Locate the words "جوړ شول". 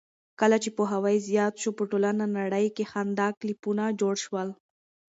3.99-4.49